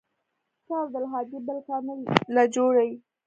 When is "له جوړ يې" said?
2.35-2.91